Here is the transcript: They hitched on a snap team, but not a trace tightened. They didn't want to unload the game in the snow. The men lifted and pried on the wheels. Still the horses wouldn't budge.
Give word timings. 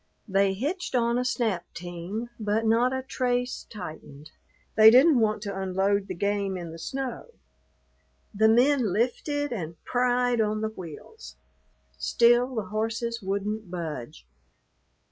They 0.27 0.53
hitched 0.53 0.95
on 0.95 1.19
a 1.19 1.23
snap 1.23 1.71
team, 1.75 2.31
but 2.39 2.65
not 2.65 2.91
a 2.91 3.03
trace 3.03 3.67
tightened. 3.69 4.31
They 4.75 4.89
didn't 4.89 5.19
want 5.19 5.43
to 5.43 5.55
unload 5.55 6.07
the 6.07 6.15
game 6.15 6.57
in 6.57 6.71
the 6.71 6.79
snow. 6.79 7.27
The 8.33 8.49
men 8.49 8.91
lifted 8.91 9.53
and 9.53 9.75
pried 9.83 10.41
on 10.41 10.61
the 10.61 10.69
wheels. 10.69 11.35
Still 11.99 12.55
the 12.55 12.65
horses 12.69 13.21
wouldn't 13.21 13.69
budge. 13.69 14.25